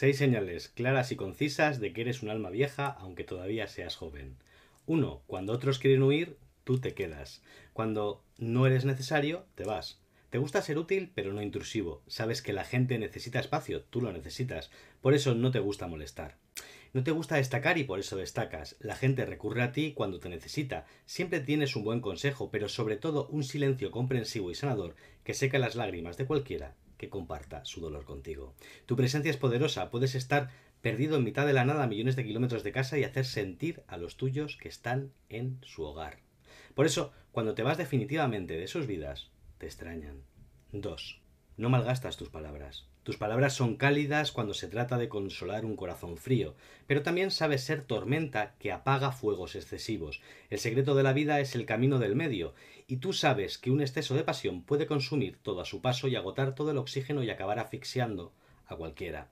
[0.00, 4.38] Seis señales claras y concisas de que eres un alma vieja aunque todavía seas joven.
[4.86, 5.22] 1.
[5.26, 7.42] Cuando otros quieren huir, tú te quedas.
[7.74, 10.00] Cuando no eres necesario, te vas.
[10.30, 12.02] Te gusta ser útil, pero no intrusivo.
[12.06, 14.70] Sabes que la gente necesita espacio, tú lo necesitas.
[15.02, 16.38] Por eso no te gusta molestar.
[16.94, 18.76] No te gusta destacar y por eso destacas.
[18.80, 20.86] La gente recurre a ti cuando te necesita.
[21.04, 25.58] Siempre tienes un buen consejo, pero sobre todo un silencio comprensivo y sanador que seca
[25.58, 28.54] las lágrimas de cualquiera que comparta su dolor contigo.
[28.84, 30.50] Tu presencia es poderosa, puedes estar
[30.82, 33.82] perdido en mitad de la nada a millones de kilómetros de casa y hacer sentir
[33.86, 36.18] a los tuyos que están en su hogar.
[36.74, 40.24] Por eso, cuando te vas definitivamente de sus vidas, te extrañan.
[40.72, 41.19] 2.
[41.60, 42.86] No malgastas tus palabras.
[43.02, 46.54] Tus palabras son cálidas cuando se trata de consolar un corazón frío,
[46.86, 50.22] pero también sabes ser tormenta que apaga fuegos excesivos.
[50.48, 52.54] El secreto de la vida es el camino del medio,
[52.86, 56.16] y tú sabes que un exceso de pasión puede consumir todo a su paso y
[56.16, 58.32] agotar todo el oxígeno y acabar asfixiando
[58.66, 59.28] a cualquiera.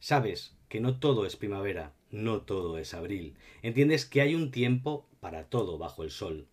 [0.00, 3.34] Sabes que no todo es primavera, no todo es abril.
[3.62, 6.46] Entiendes que hay un tiempo para todo bajo el sol.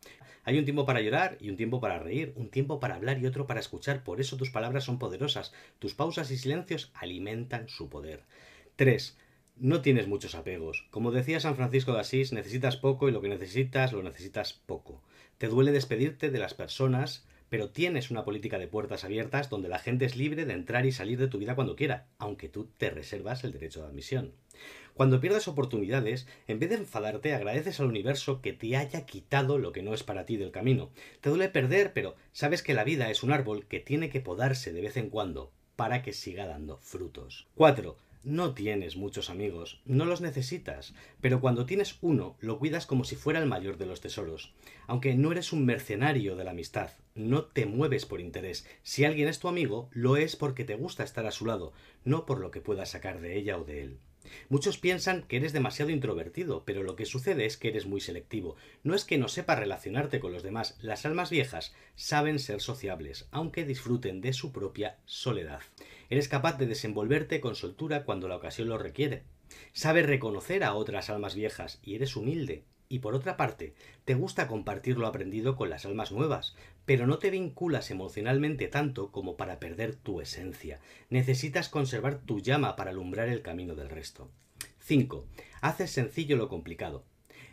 [0.44, 3.26] Hay un tiempo para llorar y un tiempo para reír, un tiempo para hablar y
[3.26, 4.04] otro para escuchar.
[4.04, 5.54] Por eso tus palabras son poderosas.
[5.80, 8.24] Tus pausas y silencios alimentan su poder.
[8.76, 9.18] 3.
[9.58, 10.86] No tienes muchos apegos.
[10.92, 15.02] Como decía San Francisco de Asís, necesitas poco y lo que necesitas lo necesitas poco.
[15.38, 19.80] Te duele despedirte de las personas, pero tienes una política de puertas abiertas donde la
[19.80, 22.90] gente es libre de entrar y salir de tu vida cuando quiera, aunque tú te
[22.90, 24.34] reservas el derecho de admisión.
[24.94, 29.72] Cuando pierdes oportunidades, en vez de enfadarte, agradeces al universo que te haya quitado lo
[29.72, 30.92] que no es para ti del camino.
[31.22, 34.74] Te duele perder, pero sabes que la vida es un árbol que tiene que podarse
[34.74, 37.48] de vez en cuando para que siga dando frutos.
[37.56, 37.96] 4.
[38.26, 43.16] No tienes muchos amigos, no los necesitas, pero cuando tienes uno lo cuidas como si
[43.16, 44.52] fuera el mayor de los tesoros.
[44.88, 48.68] Aunque no eres un mercenario de la amistad, no te mueves por interés.
[48.82, 51.72] Si alguien es tu amigo, lo es porque te gusta estar a su lado,
[52.04, 54.00] no por lo que puedas sacar de ella o de él.
[54.50, 58.56] Muchos piensan que eres demasiado introvertido, pero lo que sucede es que eres muy selectivo.
[58.84, 63.28] No es que no sepas relacionarte con los demás, las almas viejas saben ser sociables,
[63.32, 65.62] aunque disfruten de su propia soledad.
[66.10, 69.24] Eres capaz de desenvolverte con soltura cuando la ocasión lo requiere.
[69.74, 72.64] Sabes reconocer a otras almas viejas y eres humilde.
[72.88, 73.74] Y por otra parte,
[74.06, 79.12] te gusta compartir lo aprendido con las almas nuevas, pero no te vinculas emocionalmente tanto
[79.12, 80.80] como para perder tu esencia.
[81.10, 84.30] Necesitas conservar tu llama para alumbrar el camino del resto.
[84.80, 85.26] 5.
[85.62, 87.04] Haces sencillo lo complicado.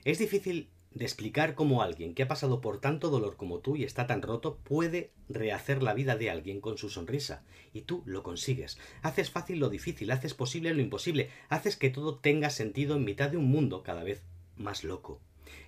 [0.04, 3.84] Es difícil de explicar cómo alguien que ha pasado por tanto dolor como tú y
[3.84, 7.42] está tan roto puede rehacer la vida de alguien con su sonrisa.
[7.72, 8.78] Y tú lo consigues.
[9.00, 13.30] Haces fácil lo difícil, haces posible lo imposible, haces que todo tenga sentido en mitad
[13.30, 14.22] de un mundo cada vez
[14.62, 15.20] más loco.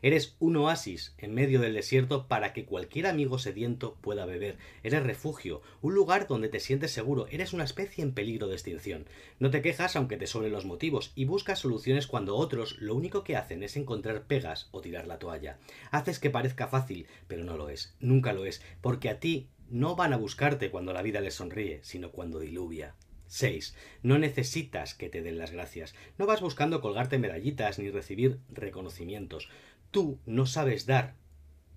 [0.03, 4.59] Eres un oasis en medio del desierto para que cualquier amigo sediento pueda beber.
[4.83, 7.27] Eres refugio, un lugar donde te sientes seguro.
[7.31, 9.07] Eres una especie en peligro de extinción.
[9.39, 13.25] No te quejas aunque te sobren los motivos y buscas soluciones cuando otros lo único
[13.25, 15.59] que hacen es encontrar pegas o tirar la toalla.
[15.91, 17.95] Haces que parezca fácil, pero no lo es.
[18.01, 21.81] Nunca lo es, porque a ti no van a buscarte cuando la vida les sonríe,
[21.83, 22.95] sino cuando diluvia.
[23.27, 23.75] 6.
[24.03, 25.95] No necesitas que te den las gracias.
[26.19, 29.49] No vas buscando colgarte medallitas ni recibir reconocimientos.
[29.91, 31.15] Tú no sabes dar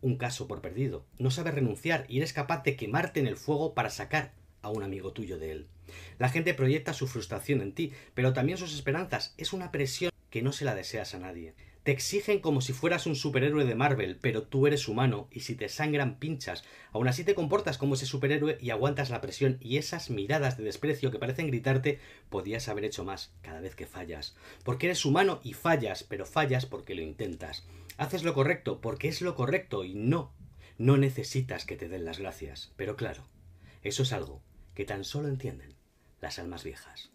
[0.02, 1.06] un caso por perdido.
[1.18, 4.84] No sabes renunciar y eres capaz de quemarte en el fuego para sacar a un
[4.84, 5.68] amigo tuyo de él.
[6.20, 9.34] La gente proyecta su frustración en ti, pero también sus esperanzas.
[9.38, 11.56] Es una presión que no se la deseas a nadie.
[11.82, 15.56] Te exigen como si fueras un superhéroe de Marvel, pero tú eres humano y si
[15.56, 16.64] te sangran pinchas.
[16.92, 20.64] Aún así te comportas como ese superhéroe y aguantas la presión y esas miradas de
[20.64, 22.00] desprecio que parecen gritarte
[22.30, 24.36] podías haber hecho más cada vez que fallas.
[24.64, 27.66] Porque eres humano y fallas, pero fallas porque lo intentas.
[27.98, 30.36] Haces lo correcto porque es lo correcto y no.
[30.78, 32.74] No necesitas que te den las gracias.
[32.76, 33.28] Pero claro,
[33.82, 34.44] eso es algo
[34.76, 35.74] que tan solo entienden
[36.22, 37.10] las almas viejas.